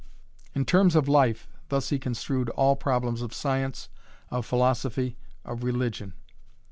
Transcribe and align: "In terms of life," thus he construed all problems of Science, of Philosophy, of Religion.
"In 0.55 0.65
terms 0.65 0.95
of 0.95 1.07
life," 1.07 1.47
thus 1.69 1.89
he 1.89 1.99
construed 1.99 2.49
all 2.49 2.75
problems 2.75 3.21
of 3.21 3.35
Science, 3.35 3.87
of 4.31 4.47
Philosophy, 4.47 5.15
of 5.45 5.63
Religion. 5.63 6.13